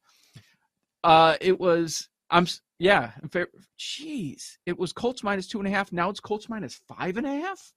Uh, 1.03 1.35
it 1.41 1.59
was 1.59 2.07
I'm 2.29 2.47
yeah, 2.79 3.11
in 3.21 3.29
favor. 3.29 3.49
Jeez, 3.79 4.57
it 4.65 4.77
was 4.77 4.91
Colts 4.91 5.23
minus 5.23 5.47
two 5.47 5.59
and 5.59 5.67
a 5.67 5.71
half. 5.71 5.91
Now 5.91 6.09
it's 6.09 6.19
Colts 6.19 6.49
minus 6.49 6.79
five 6.87 7.17
and 7.17 7.25
a 7.25 7.41
half. 7.41 7.73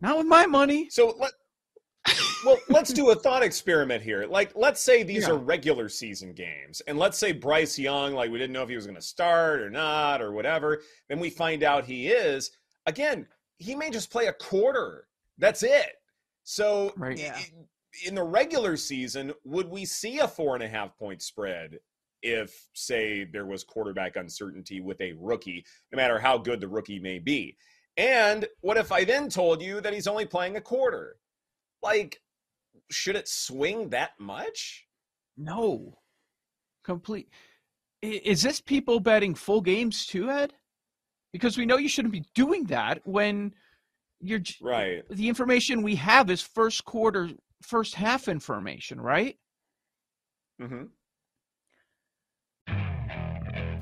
Not 0.00 0.18
with 0.18 0.26
my 0.26 0.46
money. 0.46 0.88
So 0.90 1.14
let 1.18 1.32
well, 2.44 2.58
let's 2.68 2.92
do 2.92 3.10
a 3.10 3.14
thought 3.14 3.42
experiment 3.42 4.02
here. 4.02 4.26
Like, 4.26 4.52
let's 4.54 4.80
say 4.80 5.02
these 5.02 5.26
Yeah. 5.26 5.30
are 5.34 5.38
regular 5.38 5.88
season 5.88 6.32
games, 6.32 6.82
and 6.86 6.98
let's 6.98 7.18
say 7.18 7.32
Bryce 7.32 7.78
Young, 7.78 8.12
like, 8.14 8.30
we 8.30 8.38
didn't 8.38 8.52
know 8.52 8.62
if 8.62 8.68
he 8.68 8.76
was 8.76 8.86
going 8.86 8.96
to 8.96 9.02
start 9.02 9.60
or 9.60 9.70
not 9.70 10.20
or 10.20 10.32
whatever. 10.32 10.82
Then 11.08 11.18
we 11.20 11.30
find 11.30 11.62
out 11.62 11.84
he 11.84 12.08
is. 12.08 12.50
Again, 12.86 13.26
he 13.58 13.74
may 13.74 13.90
just 13.90 14.10
play 14.10 14.26
a 14.26 14.32
quarter. 14.32 15.06
That's 15.38 15.62
it. 15.62 15.96
So, 16.42 16.92
Right. 16.96 17.18
Yeah. 17.18 17.36
i- 17.36 17.50
in 18.06 18.14
the 18.14 18.22
regular 18.24 18.76
season, 18.76 19.32
would 19.44 19.68
we 19.68 19.84
see 19.84 20.18
a 20.18 20.28
four 20.28 20.54
and 20.56 20.64
a 20.64 20.68
half 20.68 20.96
point 20.98 21.22
spread 21.22 21.78
if, 22.22 22.68
say, 22.74 23.24
there 23.24 23.46
was 23.46 23.62
quarterback 23.64 24.16
uncertainty 24.16 24.80
with 24.80 25.00
a 25.00 25.12
rookie, 25.12 25.64
no 25.92 25.96
matter 25.96 26.18
how 26.18 26.36
good 26.36 26.60
the 26.60 26.68
rookie 26.68 26.98
may 26.98 27.18
be? 27.20 27.56
And 27.96 28.48
what 28.60 28.76
if 28.76 28.90
I 28.90 29.04
then 29.04 29.28
told 29.28 29.62
you 29.62 29.80
that 29.80 29.92
he's 29.94 30.08
only 30.08 30.26
playing 30.26 30.56
a 30.56 30.60
quarter? 30.60 31.16
Like, 31.84 32.22
should 32.90 33.14
it 33.14 33.28
swing 33.28 33.90
that 33.90 34.12
much? 34.18 34.86
No. 35.36 35.98
Complete. 36.82 37.28
Is 38.00 38.42
this 38.42 38.60
people 38.60 39.00
betting 39.00 39.34
full 39.34 39.60
games 39.60 40.06
too, 40.06 40.30
Ed? 40.30 40.54
Because 41.32 41.58
we 41.58 41.66
know 41.66 41.76
you 41.76 41.88
shouldn't 41.88 42.12
be 42.12 42.24
doing 42.34 42.64
that 42.64 43.00
when 43.06 43.54
you're 44.20 44.40
Right. 44.62 45.02
the 45.10 45.28
information 45.28 45.82
we 45.82 45.96
have 45.96 46.30
is 46.30 46.40
first 46.40 46.86
quarter, 46.86 47.28
first 47.62 47.94
half 47.94 48.28
information, 48.28 48.98
right? 49.00 49.36
Mm 50.60 50.68
hmm 50.68 50.84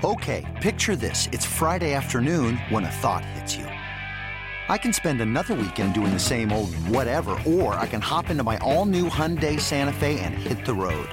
Okay, 0.05 0.45
picture 0.61 0.97
this. 0.97 1.29
It's 1.31 1.45
Friday 1.45 1.95
afternoon 1.95 2.57
when 2.71 2.85
a 2.85 2.91
thought 2.91 3.25
hits 3.25 3.57
you. 3.57 3.67
I 4.69 4.79
can 4.79 4.93
spend 4.93 5.21
another 5.21 5.55
weekend 5.55 5.95
doing 5.95 6.13
the 6.13 6.19
same 6.19 6.51
old 6.53 6.75
whatever, 6.89 7.39
or 7.47 7.75
I 7.75 7.87
can 7.87 8.01
hop 8.01 8.31
into 8.31 8.43
my 8.43 8.57
all 8.59 8.87
new 8.87 9.09
Hyundai 9.09 9.61
Santa 9.61 9.93
Fe 9.93 10.19
and 10.21 10.35
hit 10.35 10.65
the 10.65 10.75
road. 10.75 11.09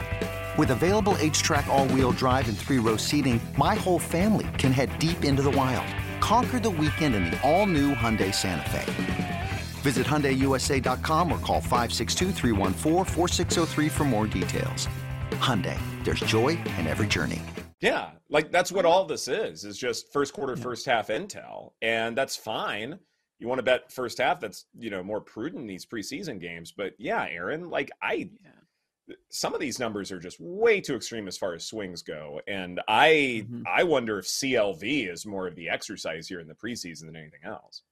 With 0.58 0.72
available 0.72 1.13
HTRAC, 1.13 1.68
all 1.68 1.88
wheel 1.89 2.12
drive, 2.12 2.50
and 2.50 2.58
three 2.58 2.79
row 2.79 2.98
seating, 2.98 3.39
my 3.58 3.75
whole 3.75 4.00
family 4.00 4.48
can 4.58 4.72
head 4.72 4.98
deep 4.98 5.24
into 5.24 5.44
the 5.44 5.51
wild. 5.51 5.86
Conquer 6.20 6.60
the 6.60 6.70
weekend 6.70 7.15
in 7.15 7.24
the 7.25 7.41
all 7.50 7.65
new 7.65 7.94
Hyundai 7.94 8.34
Santa 8.34 8.70
Fe. 8.70 9.50
Visit 9.82 10.06
HyundaiUSA.com 10.06 11.32
or 11.32 11.39
call 11.39 11.62
562-314-4603 11.62 13.91
for 13.91 14.03
more 14.03 14.27
details. 14.27 14.89
Hyundai, 15.32 15.79
there's 16.03 16.20
joy 16.22 16.50
in 16.77 16.88
every 16.88 17.08
journey. 17.08 17.41
Yeah, 17.79 18.10
like 18.29 18.51
that's 18.51 18.74
what 18.74 18.84
all 18.84 19.06
this 19.06 19.29
is, 19.29 19.63
is 19.63 19.77
just 19.77 20.12
first 20.12 20.34
quarter, 20.34 20.58
first 20.58 20.86
half 20.86 21.08
intel. 21.08 21.72
And 21.82 22.18
that's 22.18 22.36
fine. 22.36 23.00
You 23.39 23.48
want 23.48 23.60
to 23.60 23.63
bet 23.63 23.91
first 23.91 24.17
half, 24.17 24.39
that's, 24.39 24.65
you 24.77 24.89
know, 24.89 25.01
more 25.01 25.22
prudent 25.22 25.62
in 25.62 25.67
these 25.67 25.86
preseason 25.86 26.39
games. 26.41 26.72
But 26.72 26.93
yeah, 26.98 27.25
Erin, 27.29 27.69
like 27.69 27.89
I, 28.01 28.31
some 29.29 29.53
of 29.53 29.60
these 29.62 29.79
numbers 29.79 30.12
are 30.12 30.19
just 30.19 30.39
way 30.39 30.81
too 30.81 30.96
extreme 30.96 31.27
as 31.27 31.38
far 31.38 31.53
as 31.53 31.65
swings 31.65 32.01
go. 32.03 32.41
And 32.48 32.81
I, 32.88 33.48
Mhm. 33.50 33.63
I 33.65 33.84
wonder 33.84 34.19
if 34.19 34.25
CLV 34.27 35.08
is 35.10 35.25
more 35.25 35.48
of 35.48 35.55
the 35.55 35.69
exercise 35.69 36.27
here 36.27 36.41
in 36.41 36.48
the 36.48 36.53
preseason 36.53 37.05
than 37.05 37.15
anything 37.15 37.43
else. 37.46 37.84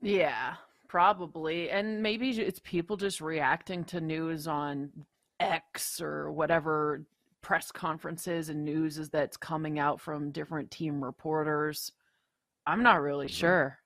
Yeah, 0.00 0.56
probably. 0.88 1.70
And 1.70 2.02
maybe 2.02 2.30
it's 2.30 2.58
people 2.58 2.96
just 2.96 3.20
reacting 3.20 3.84
to 3.84 4.00
news 4.00 4.48
on 4.48 5.06
X 5.38 6.00
or 6.00 6.32
whatever 6.32 7.04
press 7.42 7.70
conferences 7.70 8.48
and 8.48 8.64
news 8.64 8.98
is 8.98 9.10
that's 9.10 9.36
coming 9.36 9.78
out 9.78 10.00
from 10.00 10.30
different 10.30 10.70
team 10.70 11.04
reporters. 11.04 11.92
I'm 12.66 12.82
not 12.82 13.00
really 13.00 13.28
sure. 13.28 13.81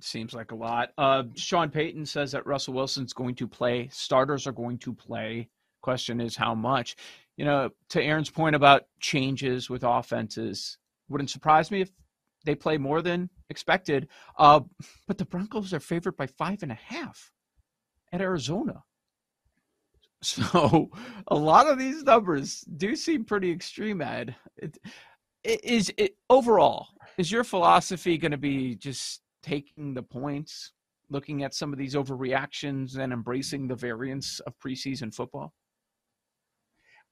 Seems 0.00 0.34
like 0.34 0.52
a 0.52 0.56
lot. 0.56 0.90
Uh, 0.98 1.24
Sean 1.36 1.70
Payton 1.70 2.06
says 2.06 2.32
that 2.32 2.46
Russell 2.46 2.74
Wilson's 2.74 3.12
going 3.12 3.34
to 3.36 3.46
play. 3.46 3.88
Starters 3.92 4.46
are 4.46 4.52
going 4.52 4.78
to 4.78 4.92
play. 4.92 5.48
Question 5.82 6.20
is 6.20 6.36
how 6.36 6.54
much. 6.54 6.96
You 7.36 7.44
know, 7.44 7.70
to 7.90 8.02
Erin's 8.02 8.30
point 8.30 8.56
about 8.56 8.82
changes 9.00 9.70
with 9.70 9.84
offenses, 9.84 10.78
wouldn't 11.08 11.30
surprise 11.30 11.70
me 11.70 11.80
if 11.80 11.90
they 12.44 12.54
play 12.54 12.76
more 12.76 13.02
than 13.02 13.30
expected. 13.50 14.08
Uh, 14.38 14.60
but 15.06 15.18
the 15.18 15.24
Broncos 15.24 15.72
are 15.72 15.80
favored 15.80 16.16
by 16.16 16.26
five 16.26 16.62
and 16.62 16.72
a 16.72 16.78
half 16.86 17.32
at 18.12 18.20
Arizona. 18.20 18.82
So 20.22 20.88
a 21.28 21.34
lot 21.34 21.66
of 21.66 21.78
these 21.78 22.02
numbers 22.02 22.62
do 22.78 22.96
seem 22.96 23.26
pretty 23.26 23.50
extreme, 23.52 24.00
Ed. 24.00 24.34
It, 24.56 24.78
it, 25.42 25.62
is 25.62 25.92
it 25.98 26.16
overall 26.30 26.86
is 27.18 27.30
your 27.30 27.44
philosophy 27.44 28.16
going 28.16 28.32
to 28.32 28.38
be 28.38 28.74
just 28.74 29.20
taking 29.44 29.92
the 29.94 30.02
points, 30.02 30.72
looking 31.10 31.44
at 31.44 31.54
some 31.54 31.72
of 31.72 31.78
these 31.78 31.94
overreactions, 31.94 32.96
and 32.96 33.12
embracing 33.12 33.68
the 33.68 33.74
variance 33.74 34.40
of 34.40 34.58
preseason 34.58 35.14
football? 35.14 35.52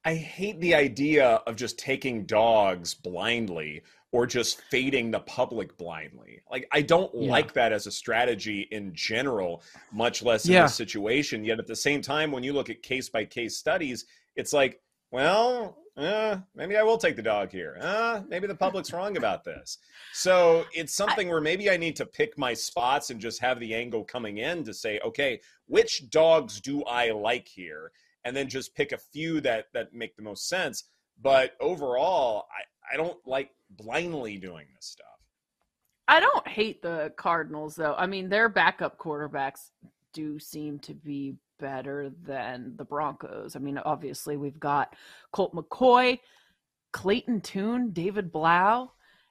I 0.05 0.15
hate 0.15 0.59
the 0.61 0.75
idea 0.75 1.27
of 1.47 1.55
just 1.55 1.79
taking 1.79 2.25
dogs 2.27 2.93
blindly 2.95 3.83
or 4.11 4.27
just 4.27 4.61
fading 4.63 5.11
the 5.13 5.21
public 5.21 5.77
blindly. 5.77 6.43
Like 6.51 6.67
I 6.73 6.83
don't 6.83 7.15
Yeah. 7.15 7.31
like 7.31 7.53
that 7.53 7.73
as 7.73 7.87
a 7.87 7.93
strategy 7.93 8.63
in 8.73 8.95
general, 8.95 9.63
much 9.93 10.23
less 10.23 10.47
in 10.47 10.53
Yeah. 10.53 10.63
this 10.65 10.75
situation. 10.75 11.45
Yet 11.45 11.61
at 11.61 11.67
the 11.69 11.77
same 11.77 12.03
time, 12.03 12.33
when 12.33 12.43
you 12.43 12.53
look 12.53 12.69
at 12.69 12.83
case 12.83 13.09
by 13.09 13.25
case 13.25 13.57
studies, 13.57 14.07
it's 14.35 14.53
like, 14.53 14.81
well, 15.13 15.82
uh, 15.97 16.39
maybe 16.55 16.77
I 16.77 16.83
will 16.83 16.97
take 16.97 17.17
the 17.17 17.23
dog 17.23 17.51
here. 17.51 17.77
Uh, 17.81 18.23
maybe 18.29 18.47
the 18.47 18.55
public's 18.55 18.93
wrong 18.95 19.17
about 19.17 19.45
this. 19.45 19.79
So 20.15 20.65
it's 20.73 20.95
something 20.95 21.29
where 21.29 21.41
maybe 21.41 21.71
I 21.71 21.77
need 21.77 21.97
to 21.97 22.07
pick 22.07 22.39
my 22.39 22.55
spots 22.55 23.11
and 23.11 23.21
just 23.21 23.41
have 23.41 23.61
the 23.61 23.75
angle 23.75 24.05
coming 24.05 24.39
in 24.39 24.65
to 24.65 24.73
say, 24.73 25.01
okay, 25.05 25.41
which 25.67 26.09
dogs 26.11 26.61
do 26.61 26.83
I 26.85 27.11
like 27.11 27.47
here? 27.47 27.93
And 28.25 28.35
then 28.35 28.49
just 28.49 28.75
pick 28.75 28.93
a 28.93 28.99
few 28.99 29.41
that 29.43 29.67
that 29.75 29.93
make 29.93 30.17
the 30.17 30.23
most 30.23 30.49
sense. 30.49 30.85
But 31.21 31.53
overall, 31.61 32.47
I, 32.51 32.95
I 32.95 32.97
don't 32.97 33.19
like 33.27 33.51
blindly 33.71 34.39
doing 34.39 34.67
this 34.75 34.87
stuff. 34.87 35.07
I 36.09 36.21
don't 36.21 36.47
hate 36.49 36.83
the 36.83 37.13
Cardinals 37.17 37.75
though. 37.75 37.95
I 37.97 38.07
mean, 38.07 38.29
their 38.29 38.49
backup 38.49 38.99
quarterbacks 38.99 39.71
do 40.13 40.39
seem 40.39 40.79
to 40.81 40.95
be 40.95 41.35
better 41.63 42.11
than 42.25 42.75
the 42.77 42.85
Broncos. 42.85 43.55
I 43.55 43.61
mean, 43.61 43.79
obviously 43.79 44.37
we've 44.37 44.59
got 44.59 44.95
Colt 45.33 45.55
McCoy, 45.55 46.19
Clayton 46.93 47.41
Tune, 47.41 47.91
David 47.93 48.33
Blough, 48.33 48.91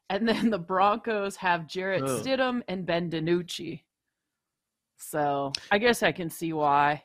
and 0.10 0.28
then 0.28 0.50
the 0.50 0.58
Broncos 0.58 1.36
have 1.36 1.68
Jarrett 1.68 2.04
Ugh. 2.04 2.26
Stidham 2.26 2.62
and 2.70 2.86
Ben 2.86 3.12
DiNucci. 3.12 3.82
So 4.98 5.52
I 5.72 5.78
guess 5.78 6.02
I 6.04 6.12
can 6.12 6.30
see 6.30 6.54
why. 6.54 7.04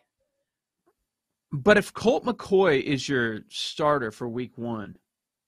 But 1.53 1.77
if 1.77 1.93
Colt 1.93 2.25
McCoy 2.25 2.81
is 2.83 3.09
your 3.09 3.41
starter 3.49 4.11
for 4.11 4.29
week 4.29 4.57
one, 4.57 4.97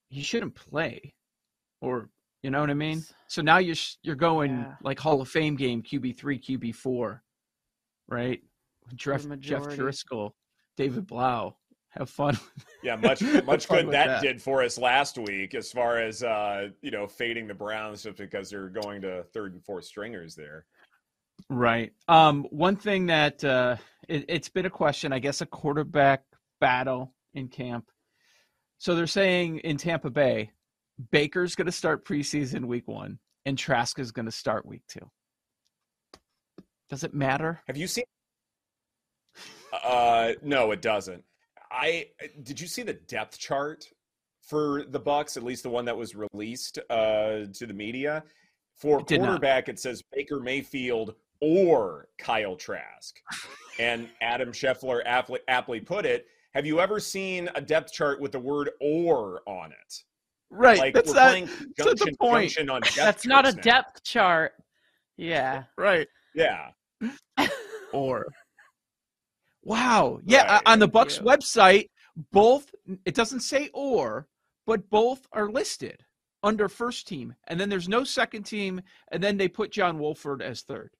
he 0.08 0.22
shouldn't 0.22 0.54
play. 0.54 1.14
Or 1.80 2.08
you 2.42 2.50
know 2.50 2.60
what 2.60 2.70
I 2.70 2.74
mean? 2.74 3.02
So 3.28 3.42
now 3.42 3.58
you're 3.58 3.76
you're 4.02 4.16
going 4.16 4.50
Yeah. 4.52 4.74
like 4.82 4.98
Hall 4.98 5.20
of 5.20 5.28
Fame 5.28 5.54
game 5.56 5.82
QB 5.82 6.16
three, 6.18 6.38
QB 6.40 6.74
four, 6.74 7.22
right? 8.08 8.40
Jeff, 8.94 9.26
Jeff. 9.38 9.62
Driskel, 9.62 10.32
David 10.76 11.06
Blough. 11.06 11.56
Have 11.90 12.10
fun. 12.10 12.38
Yeah, 12.80 12.94
much 12.94 13.20
much 13.44 13.68
good 13.68 13.86
with 13.86 13.92
that, 13.92 14.22
did 14.22 14.40
for 14.40 14.62
us 14.62 14.78
last 14.78 15.18
week 15.18 15.56
as 15.56 15.72
far 15.72 15.98
as 15.98 16.22
uh, 16.22 16.68
you 16.80 16.92
know, 16.92 17.08
fading 17.08 17.48
the 17.48 17.54
Browns 17.54 18.04
just 18.04 18.18
because 18.18 18.50
they're 18.50 18.68
going 18.68 19.02
to 19.02 19.24
third 19.34 19.52
and 19.52 19.64
fourth 19.64 19.84
stringers 19.84 20.36
there. 20.36 20.64
Right. 21.50 21.92
Um, 22.06 22.44
one 22.50 22.76
thing 22.76 23.06
that 23.06 23.42
uh, 23.42 23.78
it, 24.08 24.26
it's 24.28 24.48
been 24.48 24.64
a 24.64 24.70
question, 24.70 25.12
I 25.12 25.18
guess, 25.18 25.40
a 25.40 25.46
quarterback 25.46 26.22
battle 26.60 27.14
in 27.34 27.48
camp. 27.48 27.90
So 28.78 28.94
they're 28.94 29.08
saying 29.08 29.58
in 29.58 29.76
Tampa 29.76 30.10
Bay, 30.10 30.52
Baker's 31.10 31.56
going 31.56 31.66
to 31.66 31.72
start 31.72 32.04
preseason 32.04 32.66
week 32.66 32.86
one, 32.86 33.18
and 33.44 33.58
Trask 33.58 33.98
is 33.98 34.12
going 34.12 34.26
to 34.26 34.32
start 34.32 34.66
week 34.66 34.82
two. 34.88 35.10
Does 36.88 37.04
it 37.04 37.12
matter? 37.12 37.60
Have 37.66 37.76
you 37.76 37.86
seen? 37.86 38.04
Uh, 39.84 40.32
no, 40.42 40.70
it 40.72 40.82
doesn't. 40.82 41.22
I 41.70 42.06
did 42.42 42.60
you 42.60 42.66
see 42.66 42.82
the 42.82 42.94
depth 42.94 43.38
chart 43.38 43.84
for 44.40 44.84
the 44.88 45.00
Bucs? 45.00 45.36
At 45.36 45.42
least 45.42 45.62
the 45.62 45.70
one 45.70 45.84
that 45.84 45.96
was 45.96 46.14
released 46.14 46.78
uh, 46.90 47.44
to 47.52 47.66
the 47.66 47.74
media 47.74 48.24
for 48.76 49.00
quarterback. 49.04 49.66
Not. 49.66 49.74
It 49.74 49.78
says 49.78 50.02
Baker 50.12 50.40
Mayfield 50.40 51.14
or 51.40 52.08
Kyle 52.18 52.56
Trask, 52.56 53.20
and 53.78 54.08
Adam 54.22 54.52
Schefter 54.52 55.02
aptly, 55.04 55.40
aptly 55.48 55.80
put 55.80 56.06
it. 56.06 56.26
Have 56.54 56.66
you 56.66 56.80
ever 56.80 56.98
seen 56.98 57.48
a 57.54 57.60
depth 57.60 57.92
chart 57.92 58.20
with 58.20 58.32
the 58.32 58.40
word 58.40 58.70
"or" 58.80 59.42
on 59.46 59.72
it? 59.72 60.02
Right. 60.50 60.78
Like 60.78 60.94
that's 60.94 61.08
we're 61.08 61.14
that, 61.14 61.30
playing 61.30 61.46
the 61.76 62.16
point. 62.18 62.56
That's 62.96 63.26
not 63.26 63.46
a 63.46 63.52
now. 63.52 63.62
depth 63.62 64.02
chart. 64.02 64.52
Yeah. 65.16 65.64
Right. 65.76 66.08
Yeah. 66.34 66.70
or. 67.92 68.26
Wow. 69.62 70.20
Yeah. 70.24 70.54
Right. 70.54 70.62
On 70.66 70.78
the 70.78 70.88
Bucs 70.88 71.22
website, 71.22 71.88
both 72.32 72.74
it 73.04 73.14
doesn't 73.14 73.40
say 73.40 73.70
or, 73.72 74.26
but 74.66 74.88
both 74.90 75.26
are 75.32 75.50
listed 75.50 76.04
under 76.42 76.68
first 76.68 77.06
team, 77.08 77.34
and 77.48 77.58
then 77.58 77.68
there's 77.68 77.88
no 77.88 78.04
second 78.04 78.44
team, 78.44 78.80
and 79.12 79.22
then 79.22 79.36
they 79.36 79.48
put 79.48 79.72
John 79.72 79.98
Wolford 79.98 80.42
as 80.42 80.62
third. 80.62 80.90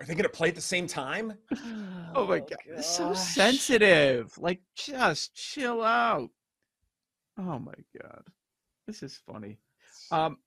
Are 0.00 0.06
they 0.06 0.14
going 0.14 0.24
to 0.24 0.28
play 0.28 0.48
at 0.48 0.54
the 0.54 0.60
same 0.60 0.86
time? 0.86 1.34
oh 2.14 2.26
my 2.26 2.38
oh, 2.38 2.40
god, 2.40 2.58
it's 2.66 2.88
so 2.88 3.14
sensitive. 3.14 4.36
Like, 4.38 4.60
just 4.76 5.34
chill 5.34 5.82
out. 5.82 6.30
Oh 7.38 7.58
my 7.58 7.74
god, 8.00 8.22
this 8.86 9.02
is 9.02 9.20
funny. 9.26 9.58
Um, 10.10 10.38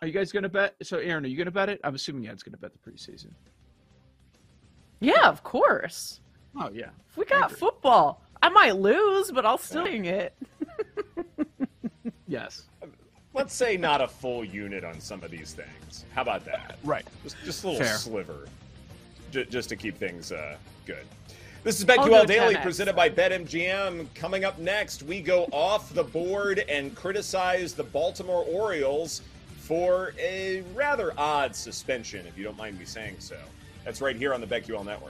are 0.00 0.06
you 0.06 0.12
guys 0.12 0.32
going 0.32 0.42
to 0.42 0.48
bet? 0.48 0.74
So, 0.82 0.98
Erin, 0.98 1.24
are 1.24 1.28
you 1.28 1.36
going 1.36 1.46
to 1.46 1.52
bet 1.52 1.68
it? 1.68 1.80
I'm 1.84 1.94
assuming 1.94 2.28
Ed's 2.28 2.42
going 2.42 2.52
to 2.52 2.58
bet 2.58 2.72
the 2.72 2.90
preseason. 2.90 3.32
Yeah, 5.00 5.28
of 5.28 5.42
course. 5.42 6.20
Oh 6.56 6.70
yeah. 6.72 6.90
If 7.08 7.16
we 7.16 7.24
got 7.24 7.50
football, 7.52 8.22
I 8.42 8.48
might 8.50 8.76
lose, 8.76 9.30
but 9.32 9.44
I'll 9.46 9.58
still 9.58 9.84
sing 9.86 10.04
it. 10.04 10.34
yes. 12.26 12.64
Let's 13.32 13.54
say 13.54 13.76
not 13.76 14.00
a 14.00 14.08
full 14.08 14.44
unit 14.44 14.84
on 14.84 15.00
some 15.00 15.22
of 15.22 15.30
these 15.30 15.52
things. 15.54 16.04
How 16.14 16.22
about 16.22 16.44
that? 16.46 16.78
Right. 16.84 17.06
Just, 17.22 17.36
just 17.44 17.64
a 17.64 17.68
little 17.68 17.84
Fair. 17.84 17.96
sliver, 17.96 18.48
J- 19.30 19.44
just 19.44 19.68
to 19.68 19.76
keep 19.76 19.96
things 19.96 20.32
uh, 20.32 20.56
good. 20.84 21.04
This 21.62 21.78
is 21.78 21.84
BetQL 21.84 22.26
Daily 22.26 22.54
10X. 22.56 22.62
presented 22.62 22.96
by 22.96 23.08
BetMGM. 23.10 24.06
Coming 24.14 24.44
up 24.44 24.58
next, 24.58 25.02
we 25.04 25.20
go 25.20 25.44
off 25.52 25.92
the 25.94 26.02
board 26.02 26.64
and 26.68 26.94
criticize 26.96 27.74
the 27.74 27.84
Baltimore 27.84 28.44
Orioles 28.48 29.22
for 29.58 30.12
a 30.18 30.62
rather 30.74 31.12
odd 31.16 31.54
suspension, 31.54 32.26
if 32.26 32.36
you 32.36 32.44
don't 32.44 32.56
mind 32.56 32.78
me 32.78 32.84
saying 32.84 33.16
so. 33.18 33.36
That's 33.84 34.00
right 34.00 34.16
here 34.16 34.34
on 34.34 34.40
the 34.40 34.46
BetQL 34.46 34.84
Network. 34.84 35.08